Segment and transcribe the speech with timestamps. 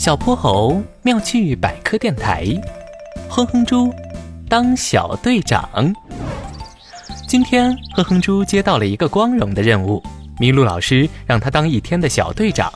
[0.00, 2.46] 小泼猴妙趣百科电台，
[3.28, 3.92] 哼哼猪
[4.48, 5.68] 当小队长。
[7.28, 10.02] 今天哼哼猪接到了一个光荣的任务，
[10.38, 12.72] 麋鹿老师让他当一天的小队长，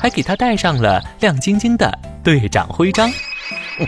[0.00, 3.08] 还给他戴上了亮晶晶的队长徽章。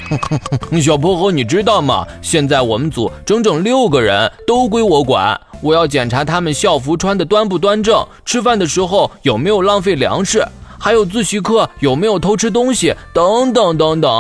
[0.81, 2.07] 小泼猴，你知道吗？
[2.23, 10.47] 现在我们组整整六个人都归我管，我要检查他们校服穿的端不端正，吃饭的时候有没有浪费粮食。
[10.81, 12.95] 还有自习课有没有偷吃东西？
[13.13, 14.11] 等等等等。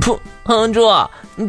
[0.00, 0.88] 噗，哼哼猪，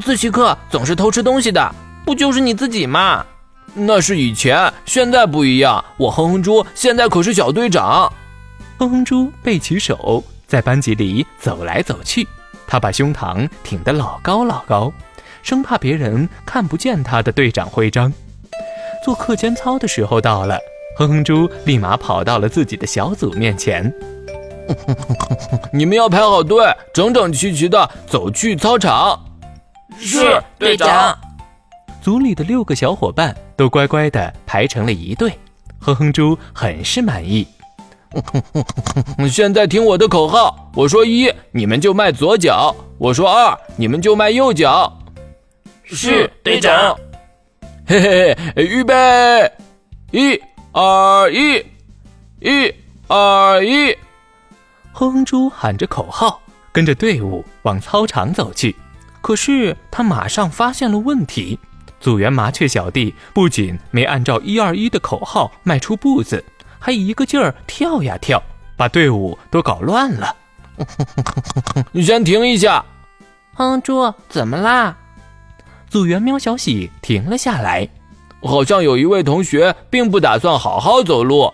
[0.02, 1.74] 自习课总是偷吃东西的，
[2.06, 3.26] 不就是你自己吗？
[3.74, 5.84] 那是以前，现在不一样。
[5.96, 8.12] 我哼哼猪现在可是小队长。
[8.78, 12.28] 哼哼猪背起手，在班级里走来走去，
[12.68, 14.92] 他把胸膛挺得老高老高，
[15.44, 18.12] 生怕别人看不见他的队长徽章。
[19.06, 20.60] 做课间操的时候到了。
[20.98, 23.94] 哼哼猪立马跑到了自己的小组面前。
[25.74, 29.20] 你们要排好队，整整齐齐的走去操场。
[30.00, 31.18] 是队长。
[32.02, 35.32] 组里的六个小伙伴都乖乖的排成了一队。
[35.80, 37.48] 哼哼猪很是满意。
[39.30, 44.92] 现在听我的口号，我说一，你们就迈左脚；我说二，你们就迈右脚。
[45.84, 46.96] 是队长。
[47.86, 49.52] 嘿嘿嘿，预备，
[50.12, 50.42] 一。
[50.72, 51.66] 二一，
[52.40, 52.72] 一
[53.08, 53.98] 二一，
[55.00, 56.42] 哼哼猪喊着口号，
[56.74, 58.76] 跟着队伍往操场走去。
[59.22, 61.58] 可是他马上发现了问题，
[62.02, 66.44] 组员麻雀小弟不仅没按照一二一的口号迈出步子，
[66.78, 68.44] 还一个劲儿跳呀跳，
[68.76, 70.36] 把队伍都搞乱了。
[71.94, 72.84] 你先停一下，
[73.54, 74.98] 哼哼猪，怎么啦？
[75.90, 77.88] 组员喵小喜停了下来。
[78.42, 81.54] 好像有一位同学并不打算好好走路。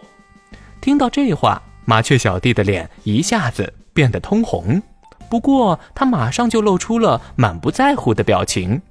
[0.82, 4.82] 听到这话，麻雀小弟的脸一下子变得通红，
[5.30, 8.82] 不过他马上就露出了满不在乎的表情。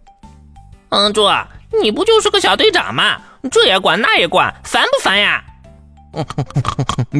[0.91, 1.27] 嗯，猪，
[1.83, 3.21] 你不就是个小队长吗？
[3.51, 5.45] 这也管那也管，烦不烦呀？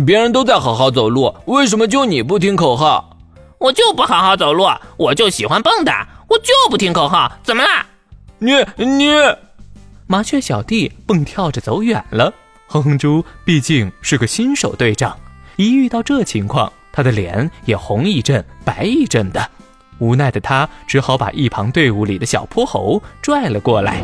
[0.07, 3.19] 别人都在好好走路，为什么就你不听口号？
[3.59, 7.85] 我就不好好走路，我就喜欢蹦跶，我就不听口号，怎么啦？
[8.39, 9.13] 你你。
[10.07, 12.33] 麻雀小弟蹦跳着走远了，
[12.69, 15.17] 哼哼猪毕竟是个新手队长，
[15.57, 19.51] 一遇到这情况，他的脸也红一阵白一阵的。
[19.99, 24.03] 无奈的他只好把一旁队伍里的小泼猴拽了过来。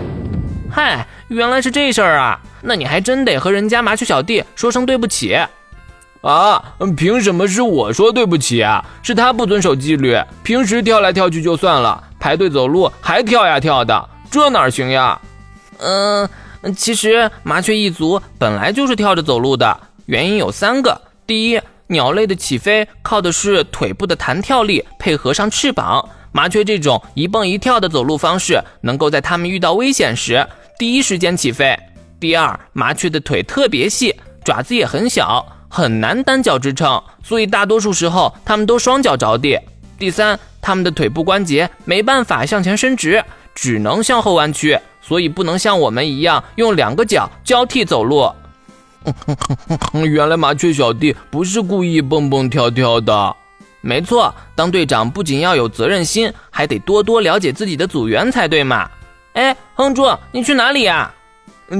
[0.71, 2.41] 嗨，原来是这事儿啊！
[2.63, 5.37] 那你还真得和人家麻雀小弟说声对不起
[6.23, 6.63] 啊！
[6.97, 8.85] 凭什么是我说对不起啊？
[9.03, 15.21] 是他不遵守纪律，平时跳来跳去就算了，排队走路还跳呀跳的，这哪行呀？
[15.79, 16.29] 嗯，
[16.77, 21.01] 其实麻雀一族本来就是跳着走路的，原因有三个。
[21.31, 26.09] 第一，鸟类的起飞靠的是腿部的弹跳力，配合上翅膀。
[26.33, 30.45] 麻雀这种一蹦一跳的走路方式，能够在它们遇到危险时
[30.77, 31.79] 第一时间起飞。
[32.19, 34.13] 第二，麻雀的腿特别细，
[34.45, 39.57] 爪子也很小，很难单脚支撑，所以大多数时候它们都双脚着地。
[40.01, 43.23] 第三，它们的腿部关节没办法向前伸直，
[43.55, 44.77] 只能向后弯曲。
[45.01, 48.29] 所以不能像我们一样用两个脚交替走路。
[50.05, 53.37] 原来麻雀小弟不是故意蹦蹦跳跳的。
[53.83, 58.91] 没错，当队长不仅要有责任心，还得多多了解自己的组员才对嘛。
[59.33, 61.11] 哎，哼猪，你去哪里呀？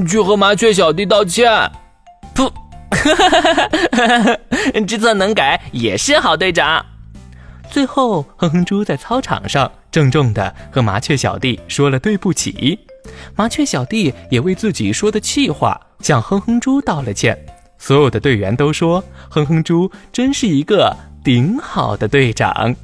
[0.09, 1.51] 去和麻雀小弟道歉。
[2.35, 2.51] 噗，
[4.87, 6.87] 知错能改也是好队长。
[7.71, 12.79] 最后，哼哼猪在操场上郑重地和麻雀小弟说了对不起。
[13.35, 17.39] 麻雀小弟也为自己说的气话向哼哼猪道了歉。
[17.79, 20.95] 所有的队员都说，哼哼猪真是一个
[21.25, 22.75] 顶好的队长。